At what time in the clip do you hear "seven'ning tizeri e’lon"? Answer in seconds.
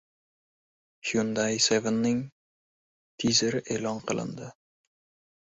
1.65-4.03